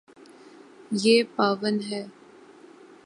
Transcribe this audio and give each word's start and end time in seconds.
یے 1.01 1.15
پاون 1.35 1.75
ہے 1.89 2.01